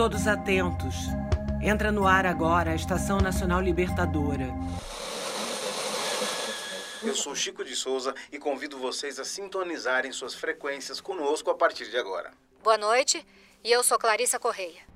Todos 0.00 0.26
atentos. 0.26 0.94
Entra 1.60 1.92
no 1.92 2.06
ar 2.06 2.24
agora 2.24 2.70
a 2.70 2.74
Estação 2.74 3.18
Nacional 3.18 3.60
Libertadora. 3.60 4.48
Eu 7.02 7.14
sou 7.14 7.34
Chico 7.34 7.62
de 7.62 7.76
Souza 7.76 8.14
e 8.32 8.38
convido 8.38 8.78
vocês 8.78 9.18
a 9.18 9.26
sintonizarem 9.26 10.10
suas 10.10 10.32
frequências 10.32 11.02
conosco 11.02 11.50
a 11.50 11.54
partir 11.54 11.90
de 11.90 11.98
agora. 11.98 12.32
Boa 12.62 12.78
noite, 12.78 13.26
e 13.62 13.70
eu 13.70 13.82
sou 13.82 13.98
Clarissa 13.98 14.38
Correia. 14.38 14.89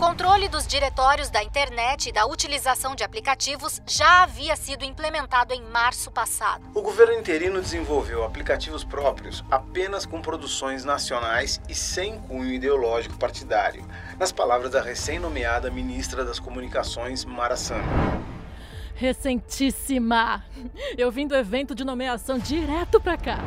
O 0.00 0.02
controle 0.02 0.48
dos 0.48 0.66
diretórios 0.66 1.28
da 1.28 1.44
internet 1.44 2.08
e 2.08 2.12
da 2.12 2.24
utilização 2.24 2.94
de 2.94 3.04
aplicativos 3.04 3.82
já 3.86 4.22
havia 4.22 4.56
sido 4.56 4.82
implementado 4.82 5.52
em 5.52 5.60
março 5.60 6.10
passado. 6.10 6.64
O 6.74 6.80
governo 6.80 7.12
interino 7.12 7.60
desenvolveu 7.60 8.24
aplicativos 8.24 8.82
próprios 8.82 9.44
apenas 9.50 10.06
com 10.06 10.22
produções 10.22 10.86
nacionais 10.86 11.60
e 11.68 11.74
sem 11.74 12.18
cunho 12.18 12.50
ideológico 12.50 13.18
partidário, 13.18 13.86
nas 14.18 14.32
palavras 14.32 14.70
da 14.70 14.80
recém-nomeada 14.80 15.70
ministra 15.70 16.24
das 16.24 16.40
Comunicações, 16.40 17.22
Mara 17.26 17.54
Sano. 17.54 17.84
Recentíssima! 18.94 20.42
Eu 20.96 21.10
vim 21.10 21.26
do 21.26 21.36
evento 21.36 21.74
de 21.74 21.84
nomeação 21.84 22.38
direto 22.38 22.98
pra 23.02 23.18
cá. 23.18 23.38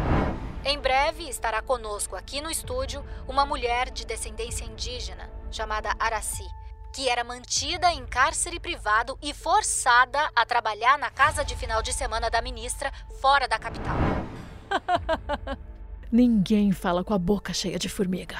Em 0.66 0.80
breve 0.80 1.28
estará 1.28 1.62
conosco 1.62 2.16
aqui 2.16 2.40
no 2.40 2.50
estúdio 2.50 3.04
uma 3.28 3.46
mulher 3.46 3.90
de 3.92 4.06
descendência 4.06 4.64
indígena 4.64 5.30
chamada 5.52 5.94
Araci, 6.00 6.48
que 6.94 7.10
era 7.10 7.22
mantida 7.22 7.92
em 7.92 8.06
cárcere 8.06 8.62
privado 8.62 9.20
e 9.22 9.34
forçada 9.34 10.32
a 10.34 10.46
trabalhar 10.46 10.98
na 10.98 11.10
casa 11.10 11.44
de 11.44 11.54
final 11.58 11.82
de 11.82 11.92
semana 11.92 12.30
da 12.30 12.42
ministra 12.42 12.94
fora 13.20 13.46
da 13.46 13.60
capital. 13.60 13.98
Ninguém 16.10 16.72
fala 16.72 17.04
com 17.04 17.14
a 17.14 17.20
boca 17.20 17.54
cheia 17.54 17.78
de 17.78 17.90
formiga. 17.90 18.38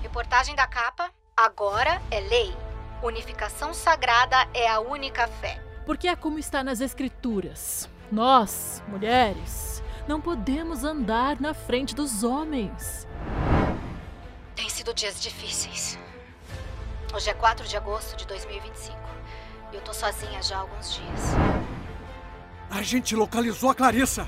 Reportagem 0.00 0.54
da 0.54 0.66
capa: 0.66 1.10
agora 1.36 2.00
é 2.10 2.20
lei. 2.20 2.56
Unificação 3.02 3.74
sagrada 3.74 4.48
é 4.54 4.66
a 4.66 4.80
única 4.80 5.28
fé. 5.28 5.62
Porque 5.84 6.08
é 6.08 6.16
como 6.16 6.38
está 6.38 6.64
nas 6.64 6.80
escrituras. 6.80 7.90
Nós, 8.10 8.82
mulheres, 8.88 9.82
não 10.10 10.20
podemos 10.20 10.82
andar 10.82 11.40
na 11.40 11.54
frente 11.54 11.94
dos 11.94 12.24
homens. 12.24 13.06
Tem 14.56 14.68
sido 14.68 14.92
dias 14.92 15.22
difíceis. 15.22 15.96
Hoje 17.14 17.30
é 17.30 17.34
4 17.34 17.68
de 17.68 17.76
agosto 17.76 18.16
de 18.16 18.26
2025 18.26 18.98
e 19.70 19.76
eu 19.76 19.80
tô 19.82 19.94
sozinha 19.94 20.42
já 20.42 20.56
há 20.56 20.60
alguns 20.62 20.94
dias. 20.94 21.20
A 22.68 22.82
gente 22.82 23.14
localizou 23.14 23.70
a 23.70 23.74
Clarissa. 23.74 24.26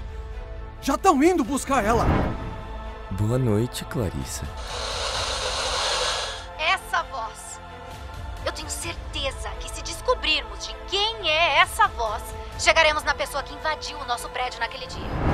Já 0.81 0.95
estão 0.95 1.21
indo 1.21 1.43
buscar 1.43 1.85
ela. 1.85 2.07
Boa 3.11 3.37
noite, 3.37 3.85
Clarissa. 3.87 4.45
Essa 6.61 7.03
voz. 7.11 7.61
Eu 8.47 8.53
tenho 8.53 8.71
certeza 8.71 9.49
que 9.59 9.69
se 9.69 9.83
descobrirmos 9.83 10.65
de 10.65 10.75
quem 10.87 11.29
é 11.29 11.59
essa 11.59 11.89
voz, 11.89 12.23
chegaremos 12.57 13.03
na 13.03 13.17
pessoa 13.17 13.43
que 13.43 13.53
invadiu 13.53 13.99
o 13.99 14.05
nosso 14.05 14.29
prédio 14.29 14.61
naquele 14.61 14.87
dia. 14.87 15.32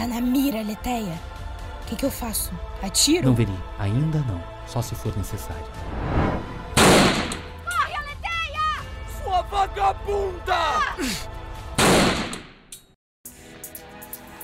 Tá 0.00 0.06
na 0.06 0.18
mira, 0.18 0.62
Leteia. 0.62 1.20
O 1.82 1.84
que, 1.84 1.94
que 1.94 2.06
eu 2.06 2.10
faço? 2.10 2.58
Atiro? 2.82 3.26
Não, 3.26 3.34
Veri, 3.34 3.52
ainda 3.78 4.20
não. 4.20 4.42
Só 4.66 4.80
se 4.80 4.94
for 4.94 5.14
necessário. 5.14 5.62
Corre, 7.62 7.94
Aleteia! 7.94 8.82
Sua 9.22 9.42
vagabunda! 9.42 10.56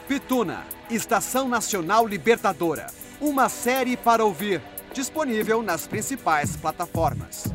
Pituna, 0.06 0.64
Estação 0.90 1.48
Nacional 1.48 2.06
Libertadora. 2.06 2.88
Uma 3.18 3.48
série 3.48 3.96
para 3.96 4.22
ouvir. 4.22 4.60
Disponível 4.92 5.62
nas 5.62 5.86
principais 5.86 6.54
plataformas. 6.54 7.46